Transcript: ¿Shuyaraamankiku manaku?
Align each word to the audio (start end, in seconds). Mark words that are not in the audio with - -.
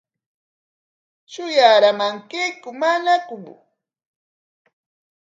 ¿Shuyaraamankiku 1.31 2.69
manaku? 2.79 3.35